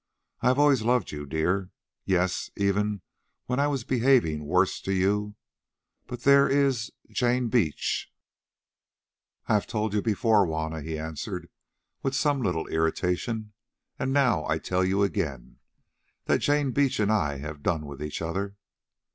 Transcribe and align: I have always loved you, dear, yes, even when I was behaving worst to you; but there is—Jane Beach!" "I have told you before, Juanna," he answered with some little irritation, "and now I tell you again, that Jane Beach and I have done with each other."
I 0.41 0.47
have 0.47 0.57
always 0.57 0.81
loved 0.81 1.11
you, 1.11 1.27
dear, 1.27 1.69
yes, 2.05 2.49
even 2.57 3.03
when 3.45 3.59
I 3.59 3.67
was 3.67 3.83
behaving 3.83 4.45
worst 4.47 4.83
to 4.85 4.93
you; 4.93 5.35
but 6.07 6.21
there 6.23 6.49
is—Jane 6.49 7.49
Beach!" 7.49 8.11
"I 9.47 9.53
have 9.53 9.67
told 9.67 9.93
you 9.93 10.01
before, 10.01 10.47
Juanna," 10.47 10.81
he 10.81 10.97
answered 10.97 11.49
with 12.01 12.15
some 12.15 12.41
little 12.41 12.65
irritation, 12.65 13.53
"and 13.99 14.11
now 14.11 14.43
I 14.47 14.57
tell 14.57 14.83
you 14.83 15.03
again, 15.03 15.59
that 16.25 16.39
Jane 16.41 16.71
Beach 16.71 16.99
and 16.99 17.11
I 17.11 17.37
have 17.37 17.61
done 17.61 17.85
with 17.85 18.01
each 18.01 18.23
other." 18.23 18.55